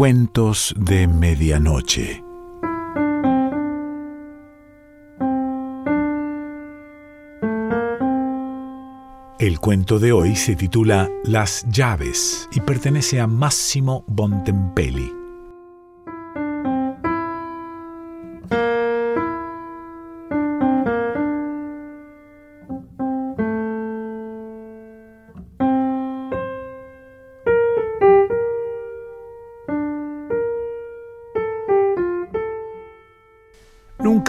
Cuentos 0.00 0.74
de 0.78 1.06
Medianoche. 1.06 2.24
El 9.38 9.60
cuento 9.60 9.98
de 9.98 10.12
hoy 10.12 10.36
se 10.36 10.56
titula 10.56 11.10
Las 11.24 11.66
llaves 11.70 12.48
y 12.50 12.60
pertenece 12.60 13.20
a 13.20 13.26
Massimo 13.26 14.02
Bontempelli. 14.06 15.19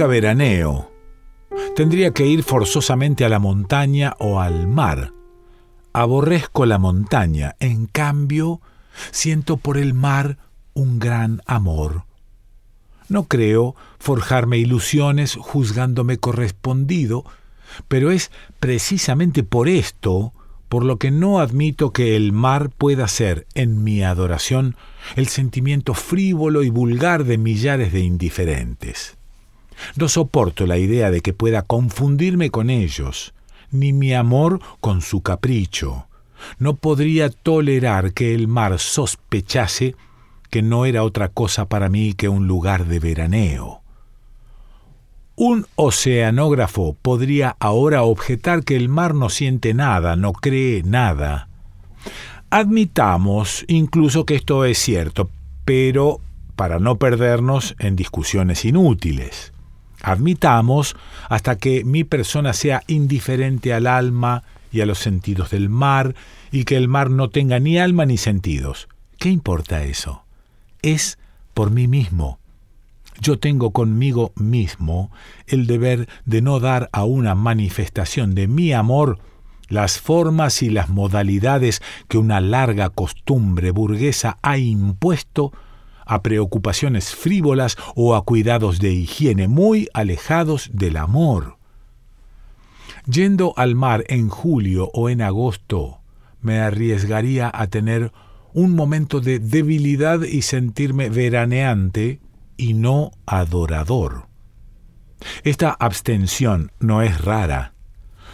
Veraneo. 0.08 0.92
Tendría 1.76 2.12
que 2.12 2.26
ir 2.26 2.44
forzosamente 2.44 3.26
a 3.26 3.30
la 3.30 3.40
montaña 3.40 4.16
o 4.20 4.40
al 4.40 4.68
mar. 4.68 5.14
Aborrezco 5.94 6.66
la 6.66 6.78
montaña, 6.78 7.56
en 7.60 7.86
cambio, 7.86 8.62
siento 9.12 9.58
por 9.58 9.78
el 9.78 9.94
mar 9.94 10.38
un 10.74 11.00
gran 11.00 11.42
amor. 11.46 12.06
No 13.10 13.24
creo 13.24 13.76
forjarme 14.00 14.58
ilusiones 14.58 15.36
juzgándome 15.36 16.18
correspondido, 16.18 17.26
pero 17.88 18.12
es 18.12 18.32
precisamente 18.60 19.44
por 19.44 19.68
esto 19.68 20.34
por 20.70 20.86
lo 20.86 20.98
que 20.98 21.12
no 21.12 21.40
admito 21.40 21.92
que 21.92 22.16
el 22.16 22.32
mar 22.32 22.70
pueda 22.70 23.10
ser, 23.10 23.46
en 23.56 23.84
mi 23.84 24.04
adoración, 24.04 24.78
el 25.18 25.28
sentimiento 25.28 25.94
frívolo 25.94 26.64
y 26.64 26.70
vulgar 26.70 27.26
de 27.26 27.38
millares 27.38 27.92
de 27.92 28.00
indiferentes. 28.00 29.18
No 29.96 30.08
soporto 30.08 30.66
la 30.66 30.78
idea 30.78 31.12
de 31.12 31.22
que 31.22 31.34
pueda 31.34 31.64
confundirme 31.64 32.50
con 32.50 32.70
ellos, 32.70 33.34
ni 33.72 33.94
mi 33.94 34.14
amor 34.14 34.60
con 34.80 35.02
su 35.02 35.22
capricho. 35.22 36.08
No 36.60 36.76
podría 36.76 37.30
tolerar 37.30 38.14
que 38.14 38.34
el 38.34 38.48
mar 38.48 38.80
sospechase 38.80 39.96
que 40.50 40.62
no 40.62 40.86
era 40.86 41.04
otra 41.04 41.30
cosa 41.30 41.66
para 41.66 41.90
mí 41.90 42.14
que 42.14 42.30
un 42.30 42.48
lugar 42.48 42.86
de 42.86 43.00
veraneo. 43.00 43.82
Un 45.36 45.66
oceanógrafo 45.76 46.96
podría 47.02 47.56
ahora 47.60 48.04
objetar 48.04 48.64
que 48.64 48.76
el 48.76 48.90
mar 48.90 49.16
no 49.16 49.30
siente 49.30 49.74
nada, 49.74 50.16
no 50.16 50.34
cree 50.34 50.84
nada. 50.84 51.48
Admitamos 52.50 53.64
incluso 53.70 54.26
que 54.26 54.36
esto 54.36 54.66
es 54.66 54.78
cierto, 54.78 55.30
pero 55.64 56.20
para 56.58 56.80
no 56.80 56.98
perdernos 56.98 57.76
en 57.80 57.96
discusiones 57.96 58.66
inútiles. 58.66 59.54
Admitamos 60.04 60.96
hasta 61.30 61.58
que 61.58 61.84
mi 61.84 62.04
persona 62.04 62.54
sea 62.54 62.84
indiferente 62.88 63.74
al 63.74 63.88
alma 63.88 64.44
y 64.72 64.82
a 64.82 64.86
los 64.86 65.00
sentidos 65.00 65.52
del 65.52 65.70
mar, 65.70 66.16
y 66.52 66.64
que 66.64 66.78
el 66.78 66.88
mar 66.88 67.10
no 67.10 67.30
tenga 67.30 67.60
ni 67.60 67.78
alma 67.78 68.06
ni 68.06 68.18
sentidos. 68.18 68.88
¿Qué 69.18 69.30
importa 69.30 69.84
eso? 69.84 70.24
Es 70.82 71.18
por 71.54 71.72
mí 71.72 71.88
mismo. 71.88 72.40
Yo 73.20 73.38
tengo 73.38 73.72
conmigo 73.72 74.32
mismo 74.36 75.12
el 75.46 75.68
deber 75.68 76.08
de 76.26 76.42
no 76.42 76.60
dar 76.60 76.90
a 76.92 77.04
una 77.04 77.36
manifestación 77.36 78.34
de 78.34 78.48
mi 78.48 78.74
amor 78.74 79.20
las 79.68 80.00
formas 80.00 80.62
y 80.64 80.70
las 80.70 80.90
modalidades 80.90 81.82
que 82.08 82.18
una 82.18 82.42
larga 82.42 82.90
costumbre 82.90 83.72
burguesa 83.72 84.38
ha 84.42 84.58
impuesto 84.58 85.54
a 86.12 86.24
preocupaciones 86.24 87.16
frívolas 87.16 87.78
o 87.96 88.16
a 88.16 88.26
cuidados 88.26 88.80
de 88.80 88.92
higiene 88.92 89.48
muy 89.48 89.88
alejados 89.94 90.70
del 90.74 90.98
amor. 90.98 91.58
Yendo 93.06 93.54
al 93.56 93.76
mar 93.76 94.04
en 94.10 94.28
julio 94.28 94.92
o 94.94 95.10
en 95.10 95.22
agosto, 95.22 96.02
me 96.42 96.60
arriesgaría 96.60 97.50
a 97.54 97.68
tener 97.68 98.12
un 98.54 98.76
momento 98.76 99.22
de 99.22 99.40
debilidad 99.40 100.24
y 100.24 100.42
sentirme 100.42 101.10
veraneante 101.10 102.20
y 102.58 102.74
no 102.74 103.12
adorador. 103.26 104.28
Esta 105.46 105.72
abstención 105.72 106.74
no 106.82 107.04
es 107.04 107.22
rara. 107.22 107.74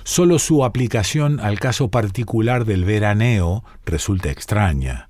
Solo 0.04 0.40
su 0.40 0.66
aplicación 0.66 1.40
al 1.40 1.60
caso 1.60 1.92
particular 1.92 2.66
del 2.66 2.86
veraneo 2.86 3.64
resulta 3.86 4.32
extraña. 4.32 5.10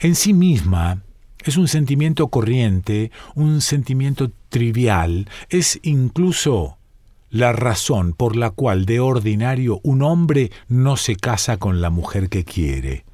En 0.00 0.16
sí 0.16 0.32
misma, 0.32 1.04
es 1.48 1.56
un 1.56 1.66
sentimiento 1.66 2.28
corriente, 2.28 3.10
un 3.34 3.62
sentimiento 3.62 4.30
trivial, 4.50 5.30
es 5.48 5.80
incluso 5.82 6.76
la 7.30 7.52
razón 7.52 8.12
por 8.12 8.36
la 8.36 8.50
cual 8.50 8.84
de 8.84 9.00
ordinario 9.00 9.80
un 9.82 10.02
hombre 10.02 10.50
no 10.68 10.98
se 10.98 11.16
casa 11.16 11.56
con 11.56 11.80
la 11.80 11.88
mujer 11.88 12.28
que 12.28 12.44
quiere. 12.44 13.06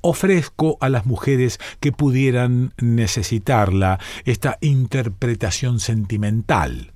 Ofrezco 0.00 0.78
a 0.80 0.88
las 0.88 1.06
mujeres 1.06 1.58
que 1.80 1.90
pudieran 1.90 2.72
necesitarla 2.78 3.98
esta 4.24 4.56
interpretación 4.60 5.80
sentimental. 5.80 6.92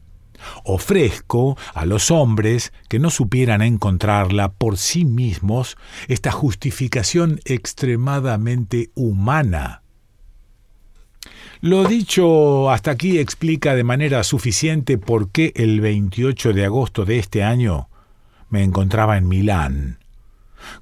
Ofrezco 0.63 1.59
a 1.75 1.85
los 1.85 2.13
hombres 2.13 2.73
que 2.89 3.01
no 3.01 3.11
supieran 3.11 3.61
encontrarla 3.61 4.53
por 4.53 4.79
sí 4.79 5.05
mismos 5.05 5.77
esta 6.07 6.31
justificación 6.31 7.41
extremadamente 7.45 8.91
humana. 8.95 9.84
Lo 11.65 11.85
dicho 11.85 12.71
hasta 12.71 12.91
aquí 12.91 13.19
explica 13.19 13.75
de 13.75 13.85
manera 13.85 14.23
suficiente 14.23 14.99
por 14.99 15.31
qué 15.31 15.51
el 15.57 15.81
28 15.81 16.53
de 16.53 16.67
agosto 16.67 17.07
de 17.07 17.19
este 17.19 17.43
año 17.43 17.89
me 18.51 18.63
encontraba 18.63 19.17
en 19.17 19.27
Milán. 19.27 19.99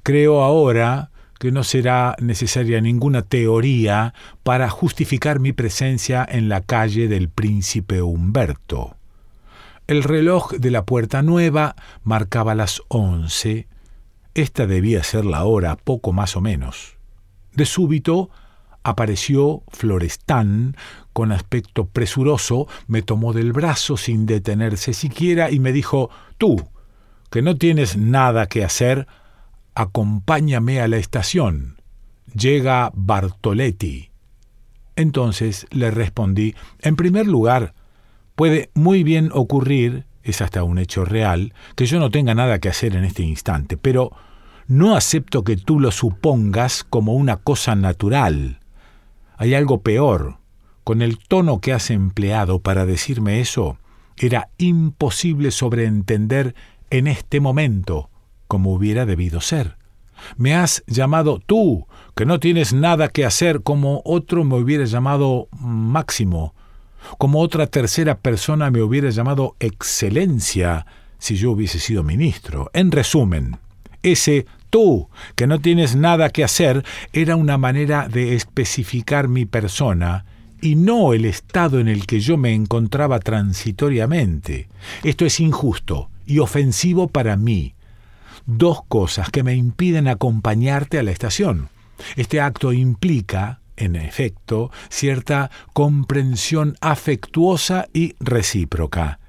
Creo 0.02 0.42
ahora 0.42 1.12
que 1.38 1.52
no 1.52 1.62
será 1.62 2.16
necesaria 2.18 2.80
ninguna 2.80 3.22
teoría 3.22 4.12
para 4.42 4.70
justificar 4.70 5.38
mi 5.38 5.52
presencia 5.52 6.26
en 6.28 6.48
la 6.48 6.62
calle 6.62 7.06
del 7.06 7.28
príncipe 7.28 8.02
Humberto. 8.02 8.96
El 9.86 10.02
reloj 10.02 10.50
de 10.54 10.72
la 10.72 10.84
puerta 10.84 11.22
nueva 11.22 11.76
marcaba 12.02 12.56
las 12.56 12.82
once. 12.88 13.68
Esta 14.34 14.66
debía 14.66 15.04
ser 15.04 15.26
la 15.26 15.44
hora, 15.44 15.76
poco 15.76 16.12
más 16.12 16.34
o 16.34 16.40
menos. 16.40 16.96
De 17.52 17.66
súbito 17.66 18.30
apareció 18.82 19.62
Florestán 19.68 20.76
con 21.12 21.32
aspecto 21.32 21.86
presuroso, 21.86 22.68
me 22.86 23.02
tomó 23.02 23.32
del 23.32 23.52
brazo 23.52 23.96
sin 23.96 24.26
detenerse 24.26 24.94
siquiera 24.94 25.50
y 25.50 25.60
me 25.60 25.72
dijo 25.72 26.10
Tú, 26.38 26.68
que 27.30 27.42
no 27.42 27.56
tienes 27.56 27.96
nada 27.96 28.46
que 28.46 28.64
hacer, 28.64 29.06
acompáñame 29.74 30.80
a 30.80 30.88
la 30.88 30.96
estación. 30.96 31.76
Llega 32.34 32.90
Bartoletti. 32.94 34.10
Entonces 34.96 35.66
le 35.70 35.90
respondí 35.90 36.54
En 36.80 36.96
primer 36.96 37.26
lugar, 37.26 37.74
puede 38.34 38.70
muy 38.74 39.02
bien 39.02 39.30
ocurrir, 39.32 40.06
es 40.22 40.40
hasta 40.40 40.64
un 40.64 40.78
hecho 40.78 41.04
real, 41.04 41.54
que 41.76 41.86
yo 41.86 41.98
no 41.98 42.10
tenga 42.10 42.34
nada 42.34 42.58
que 42.58 42.68
hacer 42.68 42.94
en 42.96 43.04
este 43.04 43.22
instante, 43.22 43.76
pero 43.76 44.12
no 44.66 44.96
acepto 44.96 45.44
que 45.44 45.56
tú 45.56 45.80
lo 45.80 45.90
supongas 45.90 46.84
como 46.84 47.14
una 47.14 47.36
cosa 47.36 47.74
natural. 47.74 48.61
Hay 49.42 49.56
algo 49.56 49.82
peor. 49.82 50.36
Con 50.84 51.02
el 51.02 51.18
tono 51.18 51.60
que 51.60 51.72
has 51.72 51.90
empleado 51.90 52.60
para 52.60 52.86
decirme 52.86 53.40
eso, 53.40 53.76
era 54.16 54.50
imposible 54.56 55.50
sobreentender 55.50 56.54
en 56.90 57.08
este 57.08 57.40
momento 57.40 58.08
como 58.46 58.72
hubiera 58.72 59.04
debido 59.04 59.40
ser. 59.40 59.78
Me 60.36 60.54
has 60.54 60.84
llamado 60.86 61.40
tú, 61.44 61.88
que 62.14 62.24
no 62.24 62.38
tienes 62.38 62.72
nada 62.72 63.08
que 63.08 63.24
hacer 63.24 63.64
como 63.64 64.00
otro 64.04 64.44
me 64.44 64.54
hubiera 64.54 64.84
llamado 64.84 65.48
Máximo, 65.58 66.54
como 67.18 67.40
otra 67.40 67.66
tercera 67.66 68.18
persona 68.18 68.70
me 68.70 68.80
hubiera 68.80 69.10
llamado 69.10 69.56
Excelencia 69.58 70.86
si 71.18 71.34
yo 71.34 71.50
hubiese 71.50 71.80
sido 71.80 72.04
ministro. 72.04 72.70
En 72.74 72.92
resumen, 72.92 73.56
ese 74.04 74.46
tú, 74.72 75.10
que 75.36 75.46
no 75.46 75.60
tienes 75.60 75.94
nada 75.94 76.30
que 76.30 76.42
hacer, 76.42 76.82
era 77.12 77.36
una 77.36 77.58
manera 77.58 78.08
de 78.08 78.34
especificar 78.34 79.28
mi 79.28 79.44
persona 79.44 80.24
y 80.62 80.76
no 80.76 81.12
el 81.12 81.26
estado 81.26 81.78
en 81.78 81.88
el 81.88 82.06
que 82.06 82.20
yo 82.20 82.38
me 82.38 82.54
encontraba 82.54 83.20
transitoriamente. 83.20 84.68
Esto 85.04 85.26
es 85.26 85.40
injusto 85.40 86.08
y 86.24 86.38
ofensivo 86.38 87.08
para 87.08 87.36
mí. 87.36 87.74
Dos 88.46 88.82
cosas 88.88 89.30
que 89.30 89.42
me 89.42 89.54
impiden 89.54 90.08
acompañarte 90.08 90.98
a 90.98 91.02
la 91.02 91.10
estación. 91.10 91.68
Este 92.16 92.40
acto 92.40 92.72
implica, 92.72 93.60
en 93.76 93.94
efecto, 93.94 94.70
cierta 94.88 95.50
comprensión 95.74 96.76
afectuosa 96.80 97.88
y 97.92 98.14
recíproca. 98.20 99.20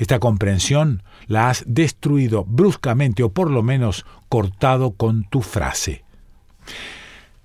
Esta 0.00 0.18
comprensión 0.18 1.02
la 1.26 1.50
has 1.50 1.62
destruido 1.66 2.46
bruscamente 2.46 3.22
o 3.22 3.34
por 3.34 3.50
lo 3.50 3.62
menos 3.62 4.06
cortado 4.30 4.92
con 4.92 5.24
tu 5.24 5.42
frase. 5.42 6.04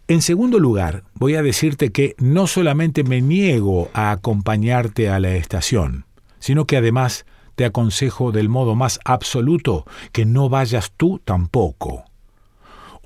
En 0.08 0.22
segundo 0.22 0.58
lugar, 0.58 1.04
voy 1.16 1.36
a 1.36 1.42
decirte 1.42 1.92
que 1.92 2.16
no 2.18 2.48
solamente 2.48 3.04
me 3.04 3.22
niego 3.22 3.90
a 3.94 4.12
acompañarte 4.12 5.10
a 5.10 5.20
la 5.20 5.36
estación, 5.36 6.06
sino 6.40 6.64
que 6.66 6.78
además 6.78 7.26
te 7.56 7.66
aconsejo 7.66 8.32
del 8.32 8.48
modo 8.48 8.74
más 8.74 9.02
absoluto 9.04 9.86
que 10.14 10.26
no 10.26 10.48
vayas 10.48 10.94
tú 10.96 11.20
tampoco. 11.26 12.06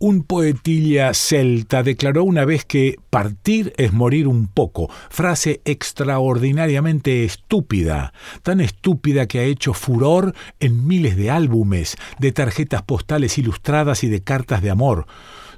Un 0.01 0.23
poetilla 0.23 1.13
celta 1.13 1.83
declaró 1.83 2.23
una 2.23 2.45
vez 2.45 2.63
que 2.63 2.95
partir 3.09 3.73
es 3.75 3.91
morir 3.91 4.29
un 4.29 4.47
poco, 4.47 4.89
frase 5.09 5.59
extraordinariamente 5.65 7.25
estúpida, 7.25 8.13
tan 8.41 8.61
estúpida 8.61 9.27
que 9.27 9.39
ha 9.39 9.43
hecho 9.43 9.73
furor 9.73 10.33
en 10.61 10.87
miles 10.87 11.17
de 11.17 11.31
álbumes, 11.31 11.97
de 12.17 12.31
tarjetas 12.31 12.81
postales 12.83 13.37
ilustradas 13.37 14.05
y 14.05 14.07
de 14.07 14.21
cartas 14.21 14.61
de 14.61 14.69
amor. 14.69 15.05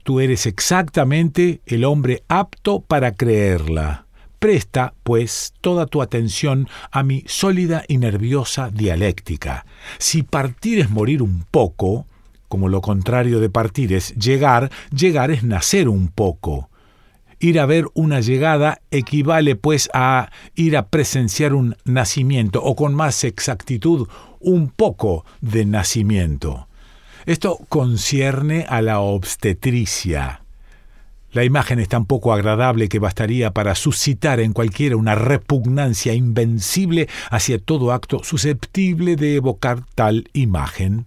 Tú 0.01 0.19
eres 0.19 0.47
exactamente 0.47 1.61
el 1.67 1.85
hombre 1.85 2.23
apto 2.27 2.81
para 2.81 3.11
creerla. 3.11 4.07
Presta, 4.39 4.95
pues, 5.03 5.53
toda 5.61 5.85
tu 5.85 6.01
atención 6.01 6.67
a 6.89 7.03
mi 7.03 7.23
sólida 7.27 7.83
y 7.88 7.99
nerviosa 7.99 8.71
dialéctica. 8.71 9.67
Si 9.99 10.23
partir 10.23 10.79
es 10.79 10.89
morir 10.89 11.21
un 11.21 11.45
poco, 11.51 12.07
como 12.51 12.68
lo 12.68 12.81
contrario 12.81 13.39
de 13.39 13.50
partir 13.50 13.94
es 13.94 14.13
llegar, 14.15 14.71
llegar 14.94 15.31
es 15.31 15.42
nacer 15.42 15.88
un 15.88 16.09
poco. 16.09 16.69
Ir 17.39 17.62
a 17.62 17.65
ver 17.65 17.86
una 17.94 18.19
llegada 18.19 18.81
equivale 18.92 19.56
pues 19.56 19.89
a 19.94 20.30
ir 20.53 20.75
a 20.75 20.89
presenciar 20.89 21.53
un 21.53 21.77
nacimiento, 21.86 22.62
o 22.62 22.75
con 22.75 22.94
más 22.94 23.24
exactitud, 23.24 24.09
un 24.42 24.68
poco 24.68 25.24
de 25.39 25.63
nacimiento. 25.63 26.68
Esto 27.25 27.57
concierne 27.69 28.65
a 28.68 28.81
la 28.81 29.00
obstetricia. 29.00 30.42
La 31.31 31.45
imagen 31.45 31.80
es 31.80 31.88
tan 31.88 32.06
poco 32.06 32.33
agradable 32.33 32.89
que 32.89 33.00
bastaría 33.00 33.51
para 33.51 33.75
suscitar 33.75 34.42
en 34.42 34.51
cualquiera 34.51 34.98
una 34.98 35.15
repugnancia 35.15 36.13
invencible 36.13 37.07
hacia 37.30 37.59
todo 37.59 37.94
acto 37.94 38.25
susceptible 38.25 39.15
de 39.15 39.38
evocar 39.38 39.86
tal 39.95 40.27
imagen. 40.33 41.06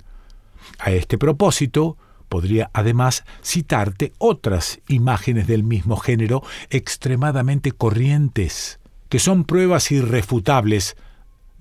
A 0.79 0.91
este 0.91 1.19
propósito, 1.19 1.97
podría 2.29 2.71
además 2.73 3.25
citarte 3.43 4.13
otras 4.19 4.81
imágenes 4.89 5.47
del 5.47 5.63
mismo 5.63 5.97
género 5.97 6.43
extremadamente 6.71 7.73
corrientes, 7.73 8.81
que 9.09 9.19
son 9.19 9.45
pruebas 9.45 9.91
irrefutables 9.93 10.97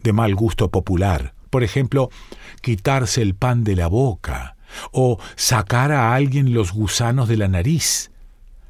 de 0.01 0.13
mal 0.13 0.35
gusto 0.35 0.69
popular. 0.69 1.33
Por 1.49 1.63
ejemplo, 1.63 2.09
quitarse 2.61 3.21
el 3.21 3.35
pan 3.35 3.63
de 3.63 3.75
la 3.75 3.87
boca 3.87 4.55
o 4.91 5.19
sacar 5.35 5.91
a 5.91 6.15
alguien 6.15 6.53
los 6.53 6.73
gusanos 6.73 7.27
de 7.27 7.37
la 7.37 7.47
nariz, 7.47 8.09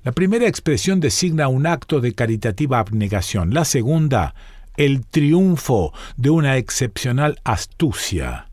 la 0.03 0.11
primera 0.11 0.49
expresión 0.49 0.99
designa 0.99 1.47
un 1.47 1.65
acto 1.65 2.01
de 2.01 2.13
caritativa 2.13 2.79
abnegación, 2.79 3.53
la 3.53 3.63
segunda, 3.63 4.35
el 4.75 5.05
triunfo 5.05 5.93
de 6.17 6.29
una 6.29 6.57
excepcional 6.57 7.39
astucia. 7.45 8.49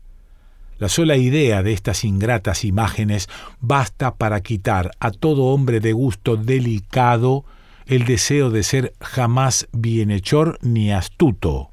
La 0.81 0.89
sola 0.89 1.15
idea 1.15 1.61
de 1.61 1.73
estas 1.73 2.03
ingratas 2.03 2.65
imágenes 2.65 3.29
basta 3.59 4.15
para 4.15 4.41
quitar 4.41 4.89
a 4.99 5.11
todo 5.11 5.43
hombre 5.43 5.79
de 5.79 5.93
gusto 5.93 6.37
delicado 6.37 7.45
el 7.85 8.05
deseo 8.05 8.49
de 8.49 8.63
ser 8.63 8.93
jamás 8.99 9.67
bienhechor 9.73 10.57
ni 10.63 10.91
astuto. 10.91 11.69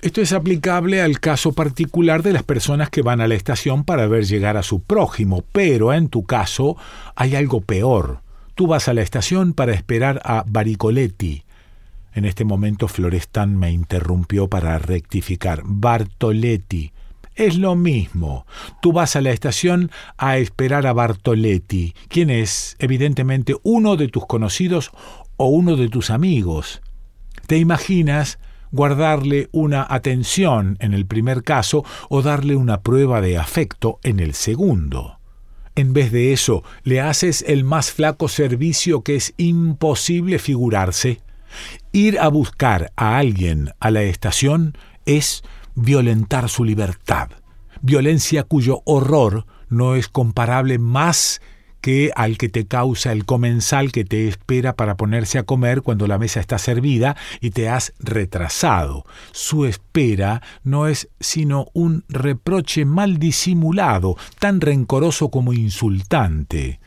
Esto 0.00 0.20
es 0.20 0.32
aplicable 0.32 1.02
al 1.02 1.18
caso 1.18 1.54
particular 1.54 2.22
de 2.22 2.34
las 2.34 2.44
personas 2.44 2.88
que 2.88 3.02
van 3.02 3.20
a 3.20 3.26
la 3.26 3.34
estación 3.34 3.82
para 3.82 4.06
ver 4.06 4.24
llegar 4.24 4.56
a 4.56 4.62
su 4.62 4.80
prójimo, 4.80 5.42
pero 5.50 5.92
en 5.92 6.06
tu 6.08 6.22
caso 6.22 6.76
hay 7.16 7.34
algo 7.34 7.62
peor. 7.62 8.20
Tú 8.54 8.68
vas 8.68 8.86
a 8.86 8.94
la 8.94 9.02
estación 9.02 9.54
para 9.54 9.72
esperar 9.72 10.20
a 10.24 10.44
Baricoletti. 10.46 11.42
En 12.14 12.24
este 12.24 12.44
momento 12.44 12.88
Florestan 12.88 13.56
me 13.58 13.70
interrumpió 13.72 14.48
para 14.48 14.78
rectificar. 14.78 15.62
Bartoletti. 15.64 16.92
Es 17.34 17.56
lo 17.56 17.74
mismo. 17.74 18.46
Tú 18.82 18.92
vas 18.92 19.16
a 19.16 19.22
la 19.22 19.30
estación 19.30 19.90
a 20.18 20.36
esperar 20.36 20.86
a 20.86 20.92
Bartoletti, 20.92 21.94
quien 22.08 22.28
es, 22.28 22.76
evidentemente, 22.78 23.56
uno 23.62 23.96
de 23.96 24.08
tus 24.08 24.26
conocidos 24.26 24.90
o 25.36 25.46
uno 25.46 25.76
de 25.76 25.88
tus 25.88 26.10
amigos. 26.10 26.82
¿Te 27.46 27.56
imaginas 27.56 28.38
guardarle 28.72 29.48
una 29.52 29.86
atención 29.88 30.76
en 30.80 30.94
el 30.94 31.06
primer 31.06 31.44
caso 31.44 31.84
o 32.08 32.22
darle 32.22 32.56
una 32.56 32.80
prueba 32.80 33.20
de 33.20 33.38
afecto 33.38 34.00
en 34.02 34.18
el 34.18 34.34
segundo. 34.34 35.18
En 35.74 35.92
vez 35.92 36.10
de 36.10 36.32
eso, 36.32 36.64
le 36.82 37.00
haces 37.00 37.44
el 37.46 37.64
más 37.64 37.92
flaco 37.92 38.28
servicio 38.28 39.02
que 39.02 39.16
es 39.16 39.34
imposible 39.36 40.38
figurarse. 40.38 41.20
Ir 41.92 42.18
a 42.18 42.28
buscar 42.28 42.92
a 42.96 43.18
alguien 43.18 43.70
a 43.80 43.90
la 43.90 44.02
estación 44.02 44.76
es 45.06 45.42
violentar 45.74 46.48
su 46.48 46.64
libertad, 46.64 47.30
violencia 47.80 48.44
cuyo 48.44 48.82
horror 48.84 49.46
no 49.68 49.94
es 49.94 50.08
comparable 50.08 50.78
más 50.78 51.40
que 51.82 52.12
al 52.14 52.38
que 52.38 52.48
te 52.48 52.66
causa 52.66 53.12
el 53.12 53.26
comensal 53.26 53.90
que 53.92 54.04
te 54.04 54.28
espera 54.28 54.74
para 54.74 54.96
ponerse 54.96 55.38
a 55.38 55.42
comer 55.42 55.82
cuando 55.82 56.06
la 56.06 56.16
mesa 56.16 56.38
está 56.40 56.56
servida 56.56 57.16
y 57.40 57.50
te 57.50 57.68
has 57.68 57.92
retrasado. 57.98 59.04
Su 59.32 59.66
espera 59.66 60.42
no 60.62 60.86
es 60.86 61.08
sino 61.20 61.66
un 61.74 62.04
reproche 62.08 62.84
mal 62.84 63.18
disimulado, 63.18 64.16
tan 64.38 64.60
rencoroso 64.60 65.30
como 65.30 65.52
insultante. 65.52 66.80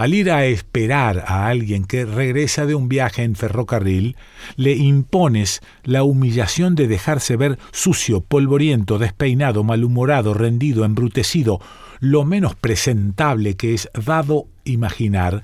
Al 0.00 0.14
ir 0.14 0.30
a 0.30 0.46
esperar 0.46 1.24
a 1.26 1.48
alguien 1.48 1.84
que 1.84 2.06
regresa 2.06 2.64
de 2.64 2.74
un 2.74 2.88
viaje 2.88 3.22
en 3.22 3.36
ferrocarril, 3.36 4.16
le 4.56 4.72
impones 4.72 5.60
la 5.84 6.04
humillación 6.04 6.74
de 6.74 6.88
dejarse 6.88 7.36
ver 7.36 7.58
sucio, 7.70 8.22
polvoriento, 8.22 8.96
despeinado, 8.96 9.62
malhumorado, 9.62 10.32
rendido, 10.32 10.86
embrutecido, 10.86 11.60
lo 11.98 12.24
menos 12.24 12.54
presentable 12.54 13.56
que 13.56 13.74
es 13.74 13.90
dado 13.92 14.46
imaginar 14.64 15.42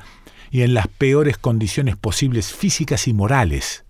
y 0.50 0.62
en 0.62 0.72
las 0.72 0.88
peores 0.88 1.36
condiciones 1.36 1.96
posibles 1.96 2.50
físicas 2.50 3.08
y 3.08 3.12
morales. 3.12 3.84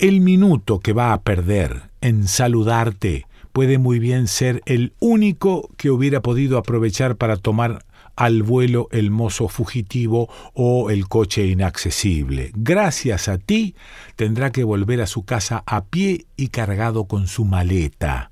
El 0.00 0.22
minuto 0.22 0.80
que 0.80 0.92
va 0.92 1.12
a 1.12 1.22
perder 1.22 1.82
en 2.00 2.26
saludarte 2.26 3.28
puede 3.52 3.78
muy 3.78 4.00
bien 4.00 4.26
ser 4.26 4.60
el 4.66 4.92
único 4.98 5.70
que 5.76 5.92
hubiera 5.92 6.20
podido 6.20 6.58
aprovechar 6.58 7.14
para 7.14 7.36
tomar 7.36 7.84
al 8.16 8.42
vuelo 8.42 8.88
el 8.90 9.10
mozo 9.10 9.48
fugitivo 9.48 10.28
o 10.54 10.90
el 10.90 11.08
coche 11.08 11.46
inaccesible. 11.46 12.50
Gracias 12.54 13.28
a 13.28 13.38
ti 13.38 13.74
tendrá 14.16 14.52
que 14.52 14.64
volver 14.64 15.00
a 15.00 15.06
su 15.06 15.24
casa 15.24 15.62
a 15.66 15.84
pie 15.84 16.26
y 16.36 16.48
cargado 16.48 17.06
con 17.06 17.26
su 17.26 17.44
maleta 17.44 18.31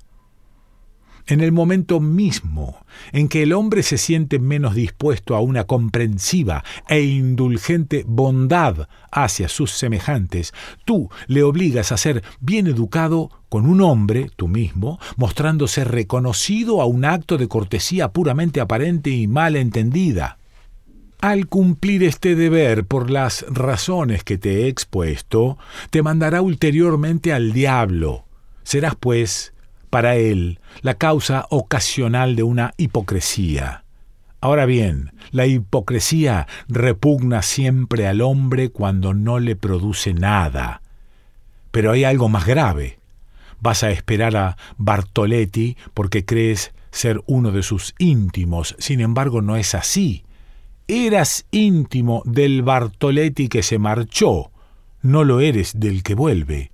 en 1.31 1.39
el 1.39 1.53
momento 1.53 2.01
mismo 2.01 2.85
en 3.13 3.29
que 3.29 3.43
el 3.43 3.53
hombre 3.53 3.83
se 3.83 3.97
siente 3.97 4.37
menos 4.37 4.75
dispuesto 4.75 5.35
a 5.35 5.39
una 5.39 5.63
comprensiva 5.63 6.63
e 6.89 7.03
indulgente 7.03 8.03
bondad 8.05 8.89
hacia 9.11 9.47
sus 9.47 9.71
semejantes, 9.71 10.53
tú 10.83 11.09
le 11.27 11.43
obligas 11.43 11.93
a 11.93 11.97
ser 11.97 12.21
bien 12.41 12.67
educado 12.67 13.29
con 13.47 13.65
un 13.65 13.79
hombre, 13.81 14.29
tú 14.35 14.49
mismo, 14.49 14.99
mostrándose 15.15 15.85
reconocido 15.85 16.81
a 16.81 16.85
un 16.85 17.05
acto 17.05 17.37
de 17.37 17.47
cortesía 17.47 18.09
puramente 18.09 18.59
aparente 18.59 19.09
y 19.09 19.27
mal 19.27 19.55
entendida. 19.55 20.37
Al 21.21 21.47
cumplir 21.47 22.03
este 22.03 22.35
deber 22.35 22.85
por 22.85 23.09
las 23.09 23.45
razones 23.47 24.25
que 24.25 24.37
te 24.37 24.63
he 24.63 24.67
expuesto, 24.67 25.57
te 25.91 26.01
mandará 26.01 26.41
ulteriormente 26.41 27.31
al 27.31 27.53
diablo. 27.53 28.25
Serás, 28.63 28.95
pues, 28.99 29.53
para 29.91 30.15
él 30.15 30.59
la 30.81 30.95
causa 30.95 31.45
ocasional 31.51 32.35
de 32.35 32.41
una 32.41 32.73
hipocresía. 32.77 33.83
Ahora 34.39 34.65
bien, 34.65 35.11
la 35.31 35.45
hipocresía 35.45 36.47
repugna 36.67 37.43
siempre 37.43 38.07
al 38.07 38.21
hombre 38.21 38.69
cuando 38.69 39.13
no 39.13 39.37
le 39.37 39.55
produce 39.55 40.15
nada. 40.15 40.81
Pero 41.69 41.91
hay 41.91 42.05
algo 42.05 42.27
más 42.27 42.47
grave. 42.47 42.97
Vas 43.59 43.83
a 43.83 43.91
esperar 43.91 44.35
a 44.35 44.57
Bartoletti 44.77 45.77
porque 45.93 46.25
crees 46.25 46.73
ser 46.89 47.21
uno 47.27 47.51
de 47.51 47.61
sus 47.61 47.93
íntimos, 47.99 48.75
sin 48.79 49.01
embargo 49.01 49.41
no 49.43 49.57
es 49.57 49.75
así. 49.75 50.23
Eras 50.87 51.45
íntimo 51.51 52.23
del 52.25 52.63
Bartoletti 52.63 53.49
que 53.49 53.61
se 53.61 53.77
marchó, 53.77 54.51
no 55.01 55.23
lo 55.23 55.41
eres 55.41 55.79
del 55.79 56.01
que 56.01 56.15
vuelve. 56.15 56.70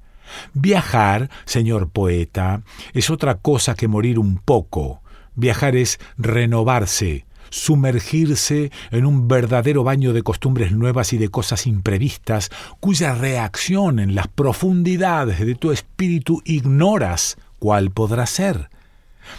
Viajar, 0.54 1.30
señor 1.46 1.90
poeta, 1.90 2.62
es 2.94 3.10
otra 3.10 3.36
cosa 3.36 3.76
que 3.76 3.88
morir 3.88 4.20
un 4.20 4.38
poco. 4.38 5.02
Viajar 5.36 5.76
es 5.76 6.00
renovarse, 6.18 7.26
sumergirse 7.50 8.72
en 8.92 9.06
un 9.06 9.28
verdadero 9.28 9.84
baño 9.84 10.14
de 10.14 10.24
costumbres 10.24 10.72
nuevas 10.72 11.14
y 11.14 11.18
de 11.18 11.30
cosas 11.30 11.68
imprevistas, 11.68 12.50
cuya 12.80 13.14
reacción 13.14 14.00
en 14.00 14.16
las 14.16 14.28
profundidades 14.28 15.40
de 15.40 15.56
tu 15.56 15.72
espíritu 15.72 16.42
ignoras 16.46 17.38
cuál 17.60 17.92
podrá 17.92 18.26
ser. 18.26 18.70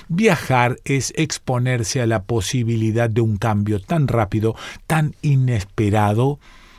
Viajar 0.09 0.79
es 0.85 1.13
exponerse 1.17 2.01
a 2.01 2.07
la 2.07 2.25
posibilidad 2.25 3.09
de 3.09 3.21
un 3.21 3.37
cambio 3.37 3.81
tan 3.81 4.07
rápido, 4.09 4.55
tan 4.87 5.15
inesperado, 5.23 6.39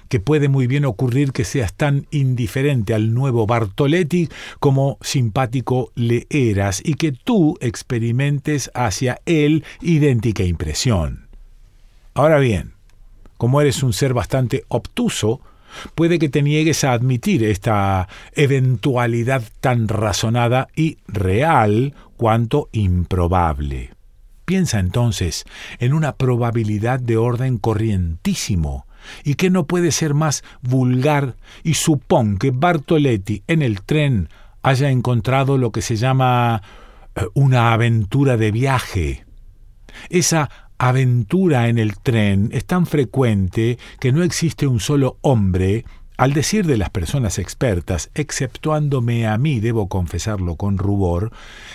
que 0.09 0.19
puede 0.19 0.49
muy 0.49 0.67
bien 0.67 0.85
ocurrir 0.85 1.31
que 1.31 1.45
seas 1.45 1.73
tan 1.73 2.07
indiferente 2.11 2.93
al 2.93 3.13
nuevo 3.13 3.45
Bartoletti 3.47 4.27
como 4.59 4.97
simpático 5.01 5.91
le 5.95 6.27
eras 6.29 6.81
y 6.83 6.95
que 6.95 7.11
tú 7.11 7.57
experimentes 7.61 8.71
hacia 8.73 9.21
él 9.25 9.63
idéntica 9.81 10.43
impresión. 10.43 11.27
Ahora 12.15 12.39
bien, 12.39 12.73
como 13.37 13.61
eres 13.61 13.83
un 13.83 13.93
ser 13.93 14.13
bastante 14.13 14.65
obtuso, 14.67 15.39
puede 15.95 16.19
que 16.19 16.27
te 16.27 16.41
niegues 16.41 16.83
a 16.83 16.93
admitir 16.93 17.43
esta 17.43 18.09
eventualidad 18.33 19.43
tan 19.61 19.87
razonada 19.87 20.67
y 20.75 20.97
real 21.07 21.93
cuanto 22.17 22.67
improbable. 22.71 23.91
Piensa 24.45 24.79
entonces 24.79 25.45
en 25.77 25.93
una 25.93 26.15
probabilidad 26.15 26.99
de 26.99 27.17
orden 27.17 27.59
corrientísimo, 27.59 28.87
y 29.23 29.35
que 29.35 29.49
no 29.49 29.65
puede 29.65 29.91
ser 29.91 30.13
más 30.13 30.43
vulgar, 30.61 31.35
y 31.63 31.75
supón 31.75 32.37
que 32.37 32.51
Bartoletti 32.51 33.43
en 33.47 33.61
el 33.61 33.81
tren 33.81 34.29
haya 34.61 34.89
encontrado 34.89 35.57
lo 35.57 35.71
que 35.71 35.81
se 35.81 35.95
llama 35.95 36.61
eh, 37.15 37.25
una 37.33 37.73
aventura 37.73 38.37
de 38.37 38.51
viaje. 38.51 39.25
Esa 40.09 40.49
aventura 40.77 41.67
en 41.67 41.77
el 41.77 41.97
tren 41.97 42.49
es 42.53 42.65
tan 42.65 42.85
frecuente 42.85 43.77
que 43.99 44.11
no 44.11 44.23
existe 44.23 44.65
un 44.67 44.79
solo 44.79 45.17
hombre, 45.21 45.85
al 46.17 46.33
decir 46.33 46.65
de 46.65 46.77
las 46.77 46.89
personas 46.89 47.39
expertas, 47.39 48.11
exceptuándome 48.13 49.25
a 49.25 49.37
mí, 49.37 49.61
debo 49.61 49.87
confesarlo 49.87 50.57
con 50.57 50.77
rubor, 50.77 51.31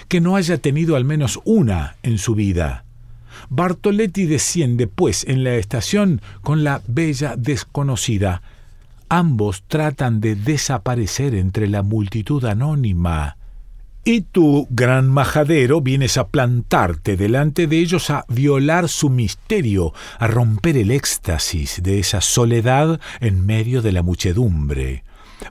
que 0.09 0.21
no 0.21 0.37
haya 0.37 0.59
tenido 0.59 0.97
al 0.97 1.05
menos 1.05 1.41
una 1.45 1.97
en 2.03 2.19
su 2.19 2.35
vida. 2.35 2.84
Bartoletti 3.49 4.27
desciende, 4.27 4.87
pues, 4.87 5.25
en 5.25 5.45
la 5.45 5.55
estación 5.55 6.21
con 6.43 6.65
la 6.65 6.83
bella 6.87 7.35
desconocida. 7.37 8.43
Ambos 9.09 9.65
tratan 9.69 10.21
de 10.21 10.35
desaparecer 10.35 11.35
entre 11.35 11.69
la 11.69 11.83
multitud 11.83 12.45
anónima. 12.45 13.37
Y 14.07 14.21
tú, 14.21 14.67
gran 14.71 15.09
majadero, 15.09 15.81
vienes 15.81 16.19
a 16.19 16.29
plantarte 16.29 17.17
delante 17.17 17.67
de 17.67 17.79
ellos, 17.79 18.11
a 18.11 18.27
violar 18.29 18.89
su 18.89 19.09
misterio, 19.09 19.95
a 20.19 20.27
romper 20.27 20.77
el 20.77 20.91
éxtasis 20.91 21.83
de 21.83 22.01
esa 22.01 22.21
soledad 22.21 23.01
en 23.21 23.47
medio 23.47 23.81
de 23.81 23.93
la 23.93 24.03
muchedumbre. 24.03 25.05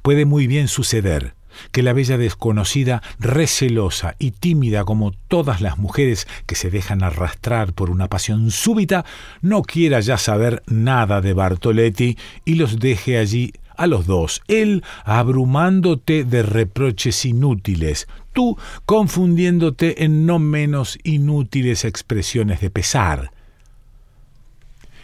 Puede 0.04 0.26
muy 0.26 0.46
bien 0.46 0.68
suceder 0.68 1.34
que 1.72 1.84
la 1.84 1.94
bella 1.94 2.18
desconocida, 2.18 3.02
recelosa 3.20 4.16
y 4.20 4.32
tímida 4.32 4.84
como 4.84 5.12
todas 5.12 5.62
las 5.62 5.78
mujeres 5.78 6.28
que 6.46 6.56
se 6.56 6.70
dejan 6.70 7.04
arrastrar 7.04 7.74
por 7.74 7.90
una 7.90 8.08
pasión 8.08 8.52
súbita, 8.52 9.06
no 9.42 9.62
quiera 9.62 10.00
ya 10.00 10.18
saber 10.18 10.64
nada 10.68 11.22
de 11.22 11.34
Bartoletti 11.34 12.18
y 12.46 12.56
los 12.56 12.80
deje 12.80 13.18
allí 13.18 13.54
a 13.76 13.88
los 13.88 14.06
dos, 14.06 14.42
él 14.48 14.84
abrumándote 15.04 16.24
de 16.24 16.44
reproches 16.44 17.26
inútiles, 17.26 18.08
tú 18.32 18.58
confundiéndote 18.86 20.04
en 20.04 20.26
no 20.26 20.40
menos 20.40 21.00
inútiles 21.04 21.86
expresiones 21.86 22.62
de 22.62 22.70
pesar. 22.70 23.32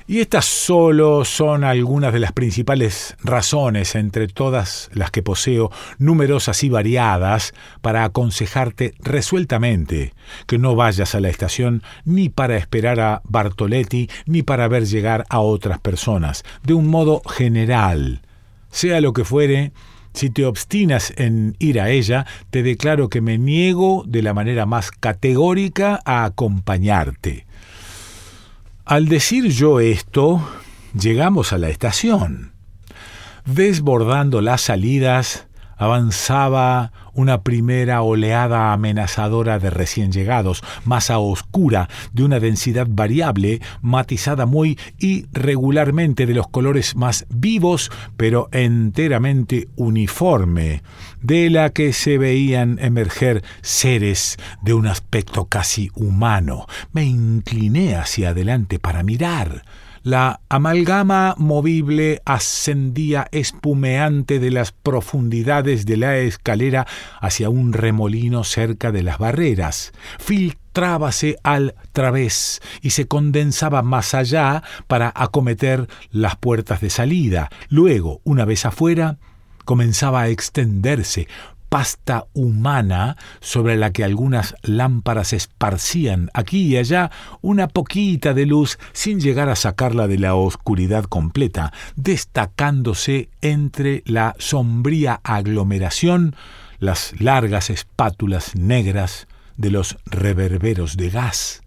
Y 0.09 0.21
estas 0.21 0.45
solo 0.45 1.23
son 1.23 1.63
algunas 1.63 2.11
de 2.11 2.17
las 2.17 2.31
principales 2.31 3.15
razones, 3.23 3.93
entre 3.93 4.27
todas 4.27 4.89
las 4.91 5.11
que 5.11 5.21
poseo, 5.21 5.69
numerosas 5.99 6.63
y 6.63 6.69
variadas, 6.69 7.53
para 7.81 8.05
aconsejarte 8.05 8.95
resueltamente 8.97 10.15
que 10.47 10.57
no 10.57 10.75
vayas 10.75 11.13
a 11.13 11.19
la 11.19 11.29
estación 11.29 11.83
ni 12.05 12.27
para 12.27 12.57
esperar 12.57 12.99
a 12.99 13.21
Bartoletti 13.23 14.09
ni 14.25 14.41
para 14.41 14.67
ver 14.67 14.87
llegar 14.87 15.25
a 15.29 15.41
otras 15.41 15.79
personas, 15.79 16.43
de 16.63 16.73
un 16.73 16.87
modo 16.87 17.21
general. 17.29 18.23
Sea 18.71 19.01
lo 19.01 19.13
que 19.13 19.25
fuere, 19.25 19.73
si 20.13 20.31
te 20.31 20.43
obstinas 20.43 21.13
en 21.17 21.55
ir 21.59 21.79
a 21.79 21.91
ella, 21.91 22.25
te 22.49 22.63
declaro 22.63 23.09
que 23.09 23.21
me 23.21 23.37
niego 23.37 24.03
de 24.07 24.23
la 24.23 24.33
manera 24.33 24.65
más 24.65 24.89
categórica 24.89 25.99
a 26.03 26.25
acompañarte. 26.25 27.45
Al 28.89 29.07
decir 29.07 29.49
yo 29.49 29.79
esto, 29.79 30.41
llegamos 30.99 31.53
a 31.53 31.59
la 31.59 31.69
estación. 31.69 32.53
Desbordando 33.45 34.41
las 34.41 34.61
salidas, 34.61 35.45
avanzaba 35.79 36.91
una 37.13 37.41
primera 37.41 38.01
oleada 38.01 38.73
amenazadora 38.73 39.57
de 39.59 39.69
recién 39.69 40.11
llegados, 40.11 40.61
masa 40.85 41.17
oscura, 41.19 41.89
de 42.13 42.23
una 42.23 42.39
densidad 42.39 42.85
variable, 42.87 43.61
matizada 43.81 44.45
muy 44.45 44.77
irregularmente 44.99 46.25
de 46.25 46.33
los 46.33 46.47
colores 46.47 46.95
más 46.95 47.25
vivos, 47.29 47.91
pero 48.17 48.49
enteramente 48.51 49.69
uniforme, 49.75 50.83
de 51.21 51.49
la 51.49 51.71
que 51.71 51.93
se 51.93 52.17
veían 52.17 52.77
emerger 52.79 53.43
seres 53.61 54.37
de 54.61 54.73
un 54.73 54.85
aspecto 54.85 55.45
casi 55.45 55.89
humano. 55.95 56.67
Me 56.91 57.05
incliné 57.05 57.95
hacia 57.95 58.29
adelante 58.29 58.79
para 58.79 59.01
mirar. 59.01 59.63
La 60.09 60.41
amalgama 60.49 61.35
movible 61.37 62.23
ascendía 62.25 63.27
espumeante 63.31 64.39
de 64.39 64.49
las 64.49 64.71
profundidades 64.71 65.85
de 65.85 65.97
la 65.97 66.17
escalera 66.17 66.87
hacia 67.21 67.51
un 67.51 67.73
remolino 67.73 68.43
cerca 68.43 68.91
de 68.91 69.03
las 69.03 69.19
barreras. 69.19 69.93
Filtrábase 70.17 71.35
al 71.43 71.75
través 71.91 72.59
y 72.81 72.89
se 72.89 73.05
condensaba 73.05 73.83
más 73.83 74.15
allá 74.15 74.63
para 74.87 75.13
acometer 75.13 75.87
las 76.09 76.37
puertas 76.37 76.81
de 76.81 76.89
salida. 76.89 77.51
Luego, 77.69 78.19
una 78.23 78.45
vez 78.45 78.65
afuera, 78.65 79.19
comenzaba 79.63 80.21
a 80.21 80.29
extenderse, 80.29 81.27
pasta 81.69 82.25
humana 82.33 83.15
sobre 83.39 83.77
la 83.77 83.91
que 83.91 84.03
algunas 84.03 84.55
lámparas 84.63 85.33
esparcían 85.33 86.29
aquí 86.33 86.63
y 86.63 86.77
allá 86.77 87.11
una 87.41 87.67
poquita 87.67 88.33
de 88.33 88.45
luz 88.45 88.79
sin 88.91 89.19
llegar 89.19 89.49
a 89.49 89.55
sacarla 89.55 90.07
de 90.07 90.19
la 90.19 90.35
oscuridad 90.35 91.05
completa, 91.05 91.71
destacándose 91.95 93.29
entre 93.41 94.03
la 94.05 94.35
sombría 94.39 95.21
aglomeración 95.23 96.35
las 96.79 97.19
largas 97.19 97.69
espátulas 97.69 98.55
negras 98.55 99.27
de 99.57 99.69
los 99.69 99.97
reverberos 100.05 100.97
de 100.97 101.09
gas. 101.09 101.61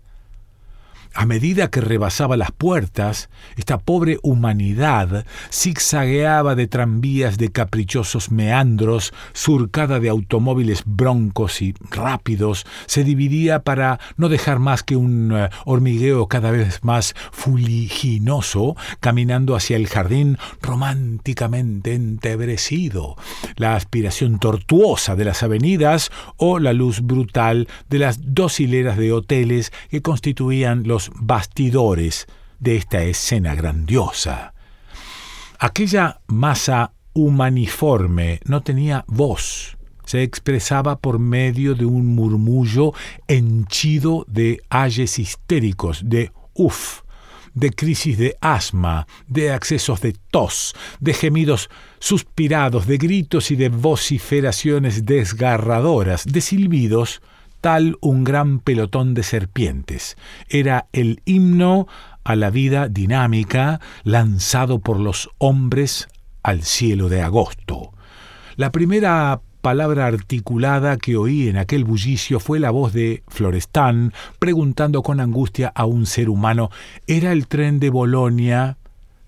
A 1.15 1.27
medida 1.27 1.69
que 1.69 1.83
rebasaba 1.83 2.39
las 2.39 2.53
puertas, 2.53 3.29
esta 3.57 3.79
pobre 3.79 4.19
humanidad 4.23 5.27
zigzagueaba 5.53 6.55
de 6.55 6.67
tranvías 6.67 7.37
de 7.37 7.51
caprichosos 7.51 8.31
meandros, 8.31 9.13
surcada 9.35 10.01
de 10.01 10.09
automóviles 10.09 10.85
broncos 10.87 11.61
y 11.61 11.75
rápidos, 11.91 12.65
se 12.87 13.05
dividía 13.05 13.61
para 13.61 14.01
no 14.17 14.31
dejar 14.31 14.59
más 14.59 14.83
que 14.83 14.97
un 14.97 15.33
eh, 15.37 15.51
hormigueo 15.67 16.29
cada 16.29 16.51
vez 16.51 16.83
más 16.83 17.15
fuliginoso, 17.31 18.75
caminando 19.01 19.55
hacia 19.55 19.77
el 19.77 19.89
jardín 19.89 20.39
románticamente 20.63 21.95
entebrecido, 21.95 23.17
la 23.57 23.77
aspiración 23.77 24.39
tortuosa 24.39 25.15
de 25.15 25.27
las 25.27 25.43
avenidas 25.43 26.11
o 26.39 26.59
la 26.59 26.73
luz 26.73 27.03
brutal 27.03 27.69
de 27.91 27.99
las 27.99 28.35
dos 28.35 28.61
hileras 28.61 28.97
de 28.97 29.13
hoteles 29.13 29.73
que 29.91 30.01
constituían 30.01 30.85
los 30.87 31.02
bastidores 31.15 32.27
de 32.59 32.77
esta 32.77 33.03
escena 33.03 33.55
grandiosa. 33.55 34.55
Aquella 35.59 36.21
masa 36.27 36.93
humaniforme 37.13 38.41
no 38.45 38.63
tenía 38.63 39.05
voz, 39.07 39.77
se 40.05 40.23
expresaba 40.23 40.99
por 40.99 41.19
medio 41.19 41.75
de 41.75 41.85
un 41.85 42.15
murmullo 42.15 42.93
henchido 43.29 44.25
de 44.29 44.61
ayes 44.71 45.19
histéricos, 45.19 46.03
de 46.05 46.33
uff, 46.55 47.03
de 47.55 47.71
crisis 47.71 48.19
de 48.19 48.37
asma, 48.41 49.07
de 49.27 49.53
accesos 49.53 50.01
de 50.01 50.15
tos, 50.31 50.75
de 51.01 51.15
gemidos 51.15 51.71
suspirados, 51.99 52.87
de 52.87 52.99
gritos 52.99 53.51
y 53.51 53.57
de 53.57 53.69
vociferaciones 53.69 55.05
desgarradoras, 55.05 56.25
de 56.25 56.41
silbidos 56.41 57.21
tal 57.63 57.97
un 58.01 58.25
gran 58.25 58.59
pelotón 58.59 59.15
de 59.15 59.23
serpientes. 59.23 60.19
Era 60.51 60.89
el 60.93 61.23
himno 61.25 61.87
a 62.25 62.37
la 62.37 62.51
vida 62.51 62.89
dinámica 62.89 63.81
lanzado 64.05 64.81
por 64.81 65.01
los 65.01 65.31
hombres 65.39 66.09
al 66.43 66.63
cielo 66.65 67.09
de 67.09 67.23
agosto. 67.23 67.93
La 68.57 68.71
primera 68.73 69.41
palabra 69.63 70.07
articulada 70.07 70.97
que 70.97 71.17
oí 71.17 71.49
en 71.49 71.57
aquel 71.57 71.85
bullicio 71.85 72.41
fue 72.41 72.59
la 72.59 72.71
voz 72.71 72.93
de 72.93 73.23
Florestán 73.29 74.13
preguntando 74.41 75.03
con 75.03 75.21
angustia 75.21 75.73
a 75.75 75.87
un 75.87 76.05
ser 76.07 76.29
humano 76.29 76.71
¿Era 77.07 77.33
el 77.33 77.47
tren 77.47 77.79
de 77.79 77.91
Bolonia? 77.91 78.77